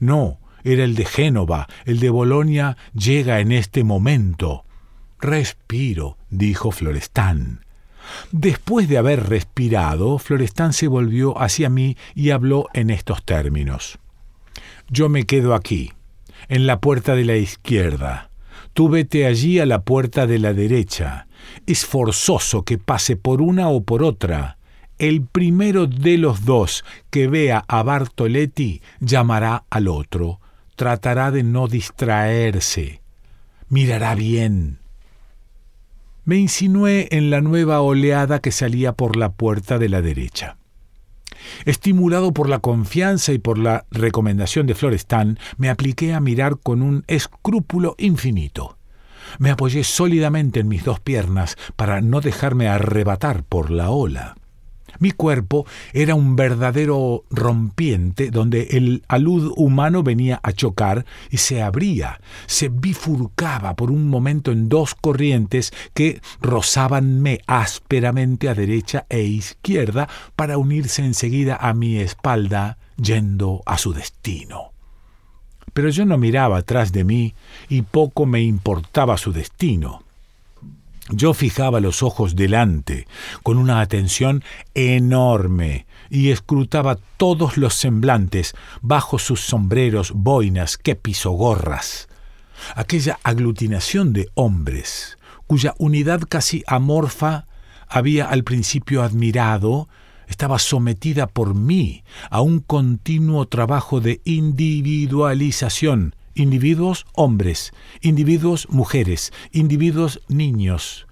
No, 0.01 0.39
era 0.65 0.83
el 0.83 0.97
de 0.97 1.05
Génova. 1.05 1.69
El 1.85 2.01
de 2.01 2.11
Bolonia 2.11 2.77
llega 2.95 3.39
en 3.39 3.53
este 3.53 3.85
momento. 3.85 4.65
Respiro, 5.21 6.19
dijo 6.31 6.73
Florestán. 6.73 7.64
Después 8.33 8.89
de 8.89 8.99
haber 8.99 9.29
respirado, 9.29 10.19
Florestán 10.19 10.73
se 10.73 10.89
volvió 10.89 11.41
hacia 11.41 11.69
mí 11.69 11.97
y 12.15 12.31
habló 12.31 12.69
en 12.75 12.91
estos 12.91 13.25
términos. 13.25 13.99
Yo 14.89 15.09
me 15.09 15.25
quedo 15.25 15.55
aquí, 15.55 15.93
en 16.49 16.67
la 16.67 16.81
puerta 16.81 17.15
de 17.15 17.25
la 17.25 17.37
izquierda. 17.37 18.31
Tú 18.73 18.89
vete 18.89 19.27
allí 19.27 19.61
a 19.61 19.67
la 19.67 19.83
puerta 19.83 20.27
de 20.27 20.39
la 20.39 20.53
derecha. 20.53 21.27
Es 21.67 21.87
forzoso 21.87 22.65
que 22.65 22.79
pase 22.79 23.17
por 23.17 23.41
una 23.41 23.69
o 23.69 23.83
por 23.83 24.03
otra. 24.03 24.59
El 24.99 25.23
primero 25.23 25.87
de 25.87 26.19
los 26.19 26.45
dos 26.45 26.85
que 27.11 27.29
vea 27.29 27.65
a 27.67 27.83
Bartoletti 27.83 28.83
llamará 29.01 29.65
al 29.71 29.89
otro, 29.89 30.41
tratará 30.77 31.31
de 31.31 31.43
no 31.43 31.67
distraerse, 31.67 33.01
mirará 33.69 34.15
bien. 34.15 34.79
Me 36.25 36.37
insinué 36.37 37.09
en 37.11 37.29
la 37.29 37.43
nueva 37.43 37.83
oleada 37.83 38.41
que 38.41 38.51
salía 38.51 38.93
por 38.93 39.17
la 39.17 39.33
puerta 39.33 39.79
de 39.79 39.91
la 39.91 40.01
derecha. 40.01 40.57
Estimulado 41.67 42.33
por 42.33 42.49
la 42.49 42.61
confianza 42.61 43.33
y 43.33 43.39
por 43.39 43.59
la 43.59 43.85
recomendación 43.91 44.67
de 44.67 44.75
Florestan, 44.75 45.39
me 45.59 45.69
apliqué 45.69 46.15
a 46.15 46.21
mirar 46.21 46.57
con 46.63 46.81
un 46.81 47.05
escrúpulo 47.09 47.95
infinito. 47.99 48.79
Me 49.39 49.51
apoyé 49.51 49.85
sólidamente 49.85 50.61
en 50.61 50.69
mis 50.69 50.85
dos 50.85 50.99
piernas 51.01 51.57
para 51.77 52.01
no 52.01 52.23
dejarme 52.23 52.69
arrebatar 52.69 53.45
por 53.45 53.71
la 53.71 53.91
ola. 53.91 54.37
Mi 54.99 55.11
cuerpo 55.11 55.67
era 55.93 56.15
un 56.15 56.37
verdadero 56.37 57.25
rompiente 57.31 58.31
donde 58.31 58.69
el 58.73 59.03
alud 59.09 59.53
humano 59.57 60.03
venía 60.03 60.41
a 60.43 60.53
chocar 60.53 61.05
y 61.31 61.39
se 61.39 61.63
abría, 61.63 62.21
se 62.47 62.69
bifurcaba 62.69 63.75
por 63.75 63.91
un 63.91 64.09
momento 64.09 64.53
en 64.53 64.69
dos 64.69 64.95
corrientes 64.95 65.73
que 65.95 66.21
rozábanme 66.41 67.41
ásperamente 67.47 68.49
a 68.49 68.55
derecha 68.55 69.07
e 69.09 69.23
izquierda 69.23 70.09
para 70.37 70.59
unirse 70.59 71.05
enseguida 71.05 71.57
a 71.57 71.75
mi 71.75 71.99
espalda, 71.99 72.79
yendo 72.97 73.63
a 73.67 73.79
su 73.79 73.93
destino. 73.93 74.73
Pero 75.73 75.89
yo 75.89 76.05
no 76.05 76.19
miraba 76.19 76.59
atrás 76.59 76.93
de 76.93 77.05
mí 77.05 77.35
y 77.69 77.83
poco 77.83 78.27
me 78.27 78.43
importaba 78.43 79.17
su 79.17 79.33
destino. 79.33 80.04
Yo 81.11 81.35
fijaba 81.35 81.81
los 81.81 82.03
ojos 82.03 82.35
delante, 82.35 83.07
con 83.43 83.59
una 83.59 83.81
atención 83.81 84.43
enorme, 84.75 85.87
y 86.09 86.31
escrutaba 86.31 86.97
todos 87.19 87.59
los 87.59 87.75
semblantes 87.75 88.55
bajo 88.81 89.19
sus 89.19 89.41
sombreros, 89.41 90.13
boinas, 90.13 90.79
quepis 90.79 91.27
o 91.27 91.33
gorras. 91.33 92.09
Aquella 92.75 93.19
aglutinación 93.23 94.15
de 94.15 94.31
hombres, 94.35 95.19
cuya 95.47 95.75
unidad 95.79 96.23
casi 96.27 96.63
amorfa 96.67 97.47
había 97.87 98.31
al 98.31 98.43
principio 98.43 99.03
admirado, 99.03 99.89
estaba 100.27 100.59
sometida 100.59 101.27
por 101.27 101.55
mí 101.55 102.03
a 102.31 102.41
un 102.41 102.61
continuo 102.61 103.47
trabajo 103.47 104.01
de 104.01 104.23
individualización, 104.25 106.15
individuos 106.35 107.07
hombres, 107.13 107.73
individuos 108.01 108.69
mujeres, 108.69 109.33
individuos 109.53 110.21
niños. 110.29 111.07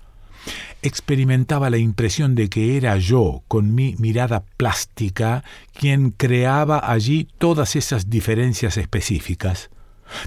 Experimentaba 0.82 1.70
la 1.70 1.78
impresión 1.78 2.34
de 2.34 2.48
que 2.48 2.76
era 2.76 2.96
yo, 2.96 3.42
con 3.46 3.74
mi 3.74 3.94
mirada 3.98 4.44
plástica, 4.56 5.44
quien 5.72 6.10
creaba 6.10 6.90
allí 6.90 7.28
todas 7.38 7.76
esas 7.76 8.10
diferencias 8.10 8.76
específicas. 8.76 9.70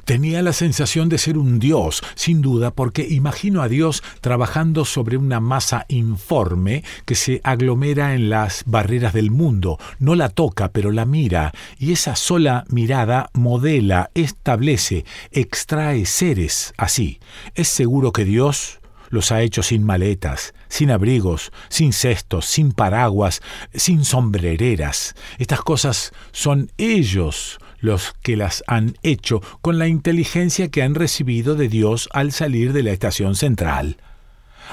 Tenía 0.03 0.41
la 0.41 0.53
sensación 0.53 1.09
de 1.09 1.17
ser 1.17 1.37
un 1.37 1.59
dios, 1.59 2.03
sin 2.15 2.41
duda, 2.41 2.71
porque 2.71 3.07
imagino 3.09 3.61
a 3.61 3.67
Dios 3.67 4.03
trabajando 4.21 4.85
sobre 4.85 5.17
una 5.17 5.39
masa 5.39 5.85
informe 5.89 6.83
que 7.05 7.15
se 7.15 7.41
aglomera 7.43 8.13
en 8.13 8.29
las 8.29 8.63
barreras 8.65 9.13
del 9.13 9.31
mundo. 9.31 9.77
No 9.99 10.15
la 10.15 10.29
toca, 10.29 10.69
pero 10.69 10.91
la 10.91 11.05
mira, 11.05 11.53
y 11.77 11.91
esa 11.91 12.15
sola 12.15 12.65
mirada 12.69 13.29
modela, 13.33 14.11
establece, 14.13 15.05
extrae 15.31 16.05
seres 16.05 16.73
así. 16.77 17.19
Es 17.53 17.67
seguro 17.67 18.11
que 18.11 18.25
Dios 18.25 18.79
los 19.09 19.31
ha 19.31 19.41
hecho 19.41 19.63
sin 19.63 19.83
maletas, 19.83 20.53
sin 20.67 20.91
abrigos, 20.91 21.51
sin 21.69 21.93
cestos, 21.93 22.45
sin 22.45 22.71
paraguas, 22.71 23.41
sin 23.73 24.03
sombrereras. 24.03 25.15
Estas 25.37 25.61
cosas 25.61 26.11
son 26.31 26.71
ellos 26.77 27.59
los 27.85 28.13
que 28.21 28.35
las 28.35 28.63
han 28.67 28.95
hecho 29.03 29.41
con 29.61 29.79
la 29.79 29.87
inteligencia 29.87 30.69
que 30.69 30.83
han 30.83 30.95
recibido 30.95 31.55
de 31.55 31.69
Dios 31.69 32.09
al 32.11 32.31
salir 32.31 32.73
de 32.73 32.83
la 32.83 32.91
estación 32.91 33.35
central. 33.35 33.97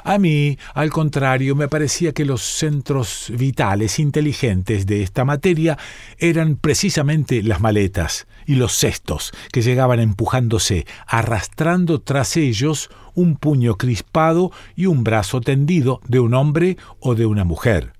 A 0.05 0.19
mí, 0.19 0.59
al 0.75 0.91
contrario, 0.91 1.55
me 1.55 1.69
parecía 1.69 2.13
que 2.13 2.25
los 2.25 2.43
centros 2.43 3.31
vitales 3.37 3.99
inteligentes 3.99 4.87
de 4.87 5.03
esta 5.03 5.25
materia 5.25 5.79
eran 6.19 6.57
precisamente 6.57 7.43
las 7.43 7.61
maletas 7.61 8.27
y 8.47 8.55
los 8.55 8.73
cestos 8.73 9.33
que 9.53 9.63
llegaban 9.63 10.01
empujándose, 10.01 10.87
arrastrando 11.07 12.01
tras 12.01 12.37
ellos 12.37 12.91
un 13.15 13.37
puño 13.37 13.77
crispado 13.77 14.51
y 14.75 14.87
un 14.87 15.05
brazo 15.05 15.41
tendido 15.41 16.01
de 16.09 16.21
un 16.21 16.35
hombre 16.35 16.79
o 16.99 17.15
de 17.15 17.27
una 17.27 17.45
mujer. 17.45 17.93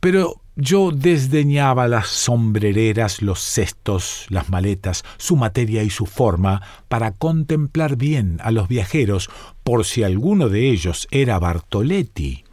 Pero 0.00 0.42
yo 0.56 0.90
desdeñaba 0.90 1.86
las 1.86 2.08
sombrereras, 2.08 3.20
los 3.20 3.40
cestos, 3.40 4.26
las 4.30 4.48
maletas, 4.48 5.04
su 5.18 5.36
materia 5.36 5.82
y 5.82 5.90
su 5.90 6.06
forma, 6.06 6.62
para 6.88 7.12
contemplar 7.12 7.96
bien 7.96 8.38
a 8.42 8.50
los 8.50 8.66
viajeros, 8.66 9.28
por 9.62 9.84
si 9.84 10.02
alguno 10.02 10.48
de 10.48 10.70
ellos 10.70 11.08
era 11.10 11.38
Bartoletti. 11.38 12.44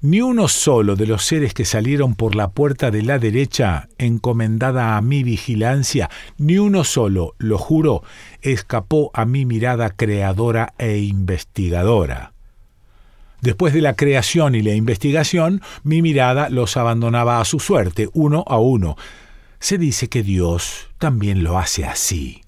Ni 0.00 0.22
uno 0.22 0.48
solo 0.48 0.94
de 0.94 1.06
los 1.06 1.24
seres 1.24 1.54
que 1.54 1.64
salieron 1.64 2.14
por 2.14 2.36
la 2.36 2.52
puerta 2.52 2.90
de 2.90 3.02
la 3.02 3.18
derecha, 3.18 3.88
encomendada 3.98 4.96
a 4.96 5.02
mi 5.02 5.24
vigilancia, 5.24 6.08
ni 6.38 6.56
uno 6.56 6.84
solo, 6.84 7.34
lo 7.38 7.58
juro, 7.58 8.02
escapó 8.40 9.10
a 9.12 9.24
mi 9.24 9.44
mirada 9.44 9.90
creadora 9.90 10.72
e 10.78 10.98
investigadora. 10.98 12.32
Después 13.40 13.72
de 13.72 13.82
la 13.82 13.94
creación 13.94 14.54
y 14.54 14.62
la 14.62 14.74
investigación, 14.74 15.62
mi 15.84 16.02
mirada 16.02 16.48
los 16.48 16.76
abandonaba 16.76 17.40
a 17.40 17.44
su 17.44 17.60
suerte, 17.60 18.08
uno 18.12 18.44
a 18.48 18.58
uno. 18.58 18.96
Se 19.60 19.78
dice 19.78 20.08
que 20.08 20.22
Dios 20.22 20.88
también 20.98 21.44
lo 21.44 21.58
hace 21.58 21.84
así. 21.84 22.42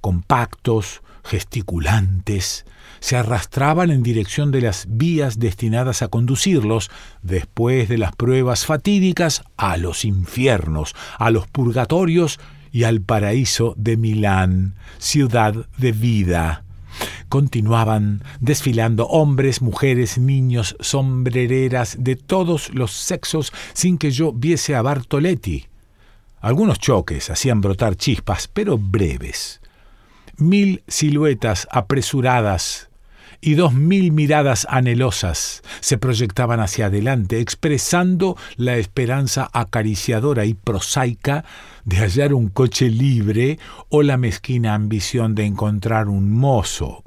Compactos, 0.00 1.02
gesticulantes, 1.22 2.66
se 3.00 3.16
arrastraban 3.16 3.90
en 3.90 4.02
dirección 4.02 4.50
de 4.50 4.60
las 4.60 4.86
vías 4.88 5.38
destinadas 5.38 6.02
a 6.02 6.08
conducirlos, 6.08 6.90
después 7.22 7.88
de 7.88 7.98
las 7.98 8.16
pruebas 8.16 8.66
fatídicas, 8.66 9.44
a 9.56 9.76
los 9.76 10.04
infiernos, 10.04 10.94
a 11.18 11.30
los 11.30 11.46
purgatorios 11.46 12.40
y 12.72 12.84
al 12.84 13.00
paraíso 13.02 13.74
de 13.76 13.96
Milán, 13.96 14.74
ciudad 14.98 15.54
de 15.76 15.92
vida. 15.92 16.63
Continuaban 17.28 18.22
desfilando 18.40 19.06
hombres, 19.06 19.62
mujeres, 19.62 20.18
niños, 20.18 20.76
sombrereras 20.80 21.96
de 21.98 22.16
todos 22.16 22.72
los 22.74 22.92
sexos 22.92 23.52
sin 23.72 23.98
que 23.98 24.10
yo 24.10 24.32
viese 24.32 24.74
a 24.74 24.82
Bartoletti. 24.82 25.66
Algunos 26.40 26.78
choques 26.78 27.30
hacían 27.30 27.60
brotar 27.60 27.96
chispas, 27.96 28.48
pero 28.48 28.78
breves. 28.78 29.60
Mil 30.36 30.82
siluetas 30.88 31.66
apresuradas 31.70 32.90
y 33.44 33.54
dos 33.54 33.74
mil 33.74 34.10
miradas 34.10 34.66
anhelosas 34.70 35.62
se 35.80 35.98
proyectaban 35.98 36.60
hacia 36.60 36.86
adelante, 36.86 37.40
expresando 37.40 38.38
la 38.56 38.78
esperanza 38.78 39.50
acariciadora 39.52 40.46
y 40.46 40.54
prosaica 40.54 41.44
de 41.84 41.98
hallar 41.98 42.32
un 42.32 42.48
coche 42.48 42.88
libre 42.88 43.58
o 43.90 44.02
la 44.02 44.16
mezquina 44.16 44.74
ambición 44.74 45.34
de 45.34 45.44
encontrar 45.44 46.08
un 46.08 46.30
mozo. 46.30 47.04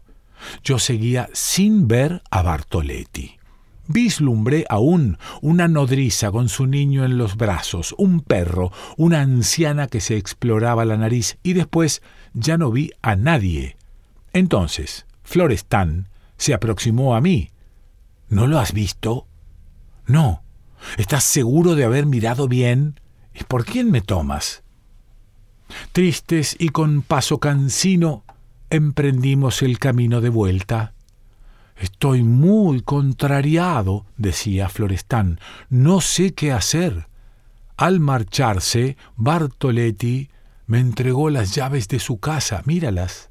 Yo 0.64 0.78
seguía 0.78 1.28
sin 1.34 1.88
ver 1.88 2.22
a 2.30 2.44
Bartoletti. 2.44 3.38
Vislumbré 3.88 4.66
aún 4.70 5.18
una 5.42 5.68
nodriza 5.68 6.30
con 6.30 6.50
su 6.50 6.68
niño 6.68 7.04
en 7.04 7.18
los 7.18 7.36
brazos, 7.36 7.96
un 7.98 8.20
perro, 8.20 8.72
una 8.96 9.22
anciana 9.22 9.88
que 9.88 10.02
se 10.02 10.18
exploraba 10.18 10.86
la 10.86 10.98
nariz 10.98 11.40
y 11.42 11.54
después 11.54 12.04
ya 12.34 12.60
no 12.60 12.70
vi 12.70 12.92
a 13.02 13.16
nadie. 13.16 13.76
Entonces, 14.34 15.08
Florestán 15.24 16.10
se 16.38 16.54
aproximó 16.54 17.16
a 17.16 17.22
mí. 17.22 17.52
¿No 18.30 18.48
lo 18.48 18.60
has 18.60 18.74
visto? 18.74 19.28
No. 20.06 20.44
¿Estás 20.98 21.24
seguro 21.24 21.76
de 21.76 21.84
haber 21.84 22.06
mirado 22.06 22.48
bien? 22.48 23.00
¿Y 23.34 23.44
por 23.44 23.66
quién 23.66 23.92
me 23.92 24.02
tomas? 24.02 24.64
Tristes 25.92 26.56
y 26.60 26.70
con 26.70 27.02
paso 27.02 27.40
cansino, 27.40 28.24
emprendimos 28.70 29.62
el 29.62 29.80
camino 29.80 30.22
de 30.22 30.30
vuelta. 30.30 30.94
Estoy 31.78 32.24
muy 32.24 32.82
contrariado, 32.82 34.06
decía 34.18 34.70
Florestán. 34.70 35.40
No 35.70 36.02
sé 36.02 36.34
qué 36.34 36.52
hacer. 36.52 37.08
Al 37.76 38.00
marcharse, 38.00 38.98
Bartoletti 39.16 40.30
me 40.66 40.80
entregó 40.80 41.30
las 41.30 41.54
llaves 41.54 41.88
de 41.88 42.00
su 42.00 42.20
casa. 42.20 42.64
Míralas. 42.66 43.27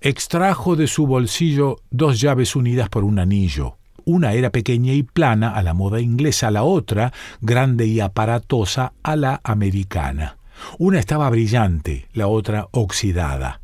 Extrajo 0.00 0.76
de 0.76 0.86
su 0.86 1.06
bolsillo 1.06 1.76
dos 1.90 2.20
llaves 2.20 2.56
unidas 2.56 2.88
por 2.88 3.04
un 3.04 3.18
anillo. 3.18 3.76
Una 4.04 4.32
era 4.32 4.50
pequeña 4.50 4.92
y 4.92 5.02
plana 5.02 5.54
a 5.54 5.62
la 5.62 5.74
moda 5.74 6.00
inglesa, 6.00 6.50
la 6.50 6.62
otra 6.62 7.12
grande 7.40 7.86
y 7.86 8.00
aparatosa 8.00 8.92
a 9.02 9.16
la 9.16 9.40
americana. 9.44 10.36
Una 10.78 10.98
estaba 10.98 11.28
brillante, 11.30 12.08
la 12.12 12.26
otra 12.26 12.68
oxidada. 12.72 13.60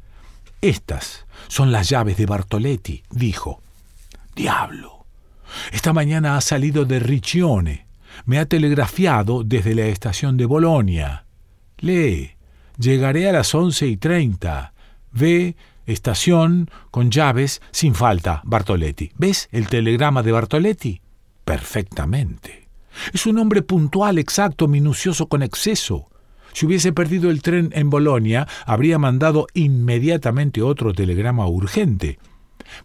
Estas 0.60 1.26
son 1.48 1.72
las 1.72 1.88
llaves 1.88 2.16
de 2.16 2.26
Bartoletti, 2.26 3.02
dijo. 3.10 3.60
Diablo. 4.34 5.06
Esta 5.72 5.92
mañana 5.92 6.36
ha 6.36 6.40
salido 6.40 6.84
de 6.84 6.98
Riccione. 6.98 7.86
Me 8.24 8.38
ha 8.38 8.46
telegrafiado 8.46 9.44
desde 9.44 9.74
la 9.74 9.86
estación 9.86 10.36
de 10.36 10.46
Bolonia. 10.46 11.24
Lee. 11.78 12.32
Llegaré 12.78 13.28
a 13.28 13.32
las 13.32 13.54
once 13.54 13.86
y 13.86 13.96
treinta. 13.96 14.72
Ve, 15.12 15.56
estación, 15.86 16.70
con 16.90 17.10
llaves, 17.10 17.62
sin 17.70 17.94
falta, 17.94 18.42
Bartoletti. 18.44 19.12
¿Ves 19.16 19.48
el 19.52 19.68
telegrama 19.68 20.22
de 20.22 20.32
Bartoletti? 20.32 21.00
Perfectamente. 21.44 22.68
Es 23.12 23.26
un 23.26 23.38
hombre 23.38 23.62
puntual, 23.62 24.18
exacto, 24.18 24.68
minucioso 24.68 25.28
con 25.28 25.42
exceso. 25.42 26.08
Si 26.52 26.66
hubiese 26.66 26.92
perdido 26.92 27.30
el 27.30 27.42
tren 27.42 27.70
en 27.74 27.90
Bolonia, 27.90 28.48
habría 28.64 28.98
mandado 28.98 29.46
inmediatamente 29.52 30.62
otro 30.62 30.92
telegrama 30.92 31.46
urgente. 31.46 32.18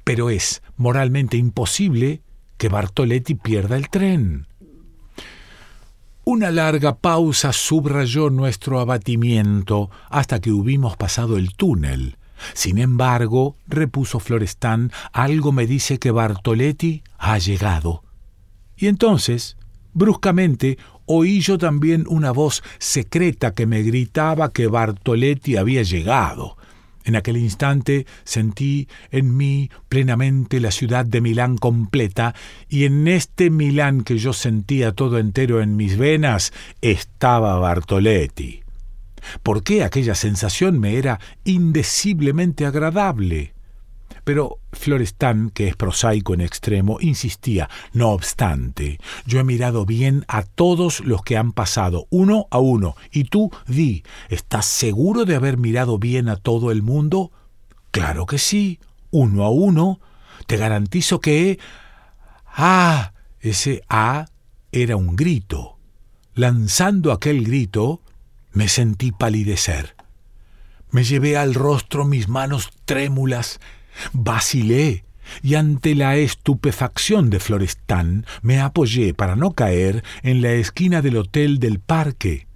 Pero 0.03 0.29
es 0.29 0.61
moralmente 0.75 1.37
imposible 1.37 2.21
que 2.57 2.69
Bartoletti 2.69 3.35
pierda 3.35 3.77
el 3.77 3.89
tren. 3.89 4.47
Una 6.23 6.51
larga 6.51 6.97
pausa 6.97 7.51
subrayó 7.51 8.29
nuestro 8.29 8.79
abatimiento 8.79 9.89
hasta 10.09 10.39
que 10.39 10.51
hubimos 10.51 10.95
pasado 10.95 11.37
el 11.37 11.55
túnel. 11.55 12.17
Sin 12.53 12.77
embargo, 12.77 13.57
repuso 13.67 14.19
Florestán, 14.19 14.91
algo 15.11 15.51
me 15.51 15.67
dice 15.67 15.99
que 15.99 16.11
Bartoletti 16.11 17.03
ha 17.17 17.37
llegado. 17.37 18.03
Y 18.77 18.87
entonces, 18.87 19.57
bruscamente, 19.93 20.77
oí 21.05 21.41
yo 21.41 21.57
también 21.57 22.05
una 22.07 22.31
voz 22.31 22.63
secreta 22.79 23.53
que 23.53 23.65
me 23.65 23.83
gritaba 23.83 24.51
que 24.51 24.67
Bartoletti 24.67 25.57
había 25.57 25.83
llegado. 25.83 26.57
En 27.03 27.15
aquel 27.15 27.37
instante 27.37 28.05
sentí 28.23 28.87
en 29.09 29.35
mí 29.35 29.69
plenamente 29.89 30.59
la 30.59 30.71
ciudad 30.71 31.05
de 31.05 31.21
Milán 31.21 31.57
completa, 31.57 32.35
y 32.69 32.85
en 32.85 33.07
este 33.07 33.49
Milán 33.49 34.03
que 34.03 34.17
yo 34.17 34.33
sentía 34.33 34.91
todo 34.91 35.17
entero 35.17 35.61
en 35.61 35.75
mis 35.75 35.97
venas 35.97 36.53
estaba 36.81 37.57
Bartoletti. 37.57 38.60
¿Por 39.43 39.63
qué 39.63 39.83
aquella 39.83 40.15
sensación 40.15 40.79
me 40.79 40.95
era 40.97 41.19
indeciblemente 41.43 42.65
agradable? 42.65 43.53
Pero 44.23 44.59
Florestán, 44.71 45.49
que 45.49 45.67
es 45.67 45.75
prosaico 45.75 46.33
en 46.33 46.41
extremo, 46.41 46.97
insistía, 47.01 47.69
no 47.93 48.09
obstante, 48.09 48.99
yo 49.25 49.39
he 49.39 49.43
mirado 49.43 49.85
bien 49.85 50.25
a 50.27 50.43
todos 50.43 50.99
los 50.99 51.23
que 51.23 51.37
han 51.37 51.53
pasado, 51.53 52.05
uno 52.11 52.47
a 52.51 52.59
uno, 52.59 52.95
y 53.11 53.23
tú 53.23 53.51
di, 53.67 54.03
¿estás 54.29 54.65
seguro 54.67 55.25
de 55.25 55.35
haber 55.35 55.57
mirado 55.57 55.97
bien 55.97 56.29
a 56.29 56.35
todo 56.35 56.71
el 56.71 56.83
mundo? 56.83 57.31
Claro 57.91 58.25
que 58.25 58.37
sí, 58.37 58.79
uno 59.11 59.43
a 59.43 59.49
uno. 59.49 59.99
Te 60.47 60.57
garantizo 60.57 61.19
que... 61.19 61.59
Ah, 62.45 63.13
ese 63.39 63.81
ah 63.89 64.25
era 64.71 64.95
un 64.95 65.15
grito. 65.15 65.77
Lanzando 66.33 67.11
aquel 67.11 67.43
grito, 67.43 68.01
me 68.53 68.67
sentí 68.67 69.11
palidecer. 69.11 69.95
Me 70.91 71.03
llevé 71.03 71.37
al 71.37 71.53
rostro 71.53 72.05
mis 72.05 72.27
manos 72.27 72.71
trémulas, 72.85 73.59
Vacilé 74.13 75.03
y 75.41 75.55
ante 75.55 75.95
la 75.95 76.15
estupefacción 76.17 77.29
de 77.29 77.39
Florestán 77.39 78.25
me 78.41 78.59
apoyé 78.59 79.13
para 79.13 79.35
no 79.35 79.51
caer 79.51 80.03
en 80.23 80.41
la 80.41 80.51
esquina 80.51 81.01
del 81.01 81.17
hotel 81.17 81.59
del 81.59 81.79
parque. 81.79 82.47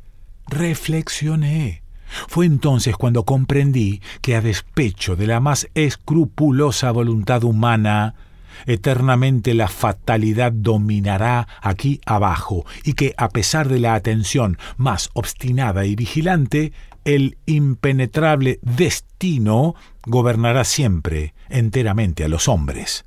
Reflexioné. 0.47 1.83
Fue 2.27 2.45
entonces 2.45 2.95
cuando 2.95 3.23
comprendí 3.23 4.01
que 4.21 4.35
a 4.35 4.41
despecho 4.41 5.15
de 5.15 5.27
la 5.27 5.39
más 5.39 5.67
escrupulosa 5.73 6.91
voluntad 6.91 7.43
humana, 7.43 8.15
eternamente 8.65 9.53
la 9.53 9.67
fatalidad 9.67 10.51
dominará 10.51 11.47
aquí 11.61 12.01
abajo 12.05 12.65
y 12.83 12.93
que 12.93 13.13
a 13.17 13.29
pesar 13.29 13.67
de 13.67 13.79
la 13.79 13.95
atención 13.95 14.57
más 14.77 15.09
obstinada 15.13 15.85
y 15.85 15.95
vigilante, 15.95 16.73
el 17.05 17.37
impenetrable 17.45 18.59
destino 18.61 19.75
gobernará 20.05 20.63
siempre 20.63 21.33
enteramente 21.49 22.23
a 22.23 22.27
los 22.27 22.47
hombres. 22.47 23.05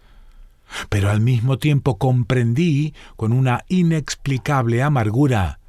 Pero 0.88 1.10
al 1.10 1.20
mismo 1.20 1.58
tiempo 1.58 1.98
comprendí, 1.98 2.94
con 3.16 3.32
una 3.32 3.64
inexplicable 3.68 4.82
amargura, 4.82 5.60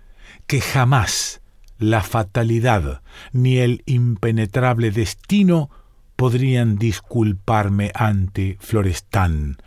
que 0.45 0.61
jamás 0.61 1.41
la 1.77 2.01
fatalidad 2.01 3.01
ni 3.31 3.57
el 3.57 3.81
impenetrable 3.85 4.91
destino 4.91 5.69
podrían 6.15 6.77
disculparme 6.77 7.91
ante 7.95 8.57
Florestán, 8.59 9.57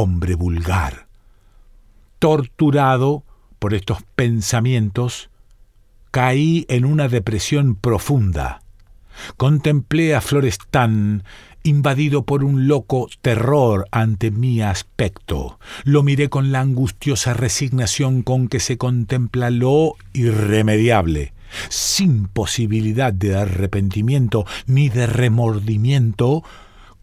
hombre 0.00 0.36
vulgar. 0.36 1.08
Torturado 2.20 3.24
por 3.58 3.74
estos 3.74 3.98
pensamientos, 4.14 5.28
caí 6.12 6.66
en 6.68 6.84
una 6.84 7.08
depresión 7.08 7.74
profunda. 7.74 8.62
Contemplé 9.36 10.14
a 10.14 10.20
Florestán 10.20 11.24
invadido 11.64 12.22
por 12.22 12.44
un 12.44 12.68
loco 12.68 13.08
terror 13.20 13.88
ante 13.90 14.30
mi 14.30 14.62
aspecto. 14.62 15.58
Lo 15.82 16.04
miré 16.04 16.28
con 16.28 16.52
la 16.52 16.60
angustiosa 16.60 17.34
resignación 17.34 18.22
con 18.22 18.46
que 18.46 18.60
se 18.60 18.78
contempla 18.78 19.50
lo 19.50 19.96
irremediable, 20.12 21.32
sin 21.68 22.28
posibilidad 22.28 23.12
de 23.12 23.34
arrepentimiento 23.34 24.46
ni 24.66 24.88
de 24.90 25.08
remordimiento, 25.08 26.44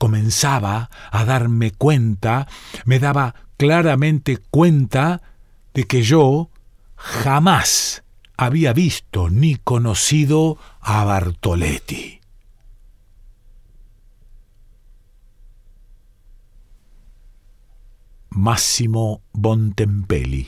comenzaba 0.05 0.91
a 1.09 1.25
darme 1.25 1.71
cuenta, 1.71 2.47
me 2.85 2.99
daba 2.99 3.33
claramente 3.57 4.37
cuenta 4.37 5.23
de 5.73 5.85
que 5.85 6.03
yo 6.03 6.51
jamás 6.95 8.03
había 8.37 8.71
visto 8.71 9.31
ni 9.31 9.55
conocido 9.55 10.59
a 10.79 11.03
Bartoletti. 11.05 12.21
Massimo 18.29 19.23
Bontempelli 19.33 20.47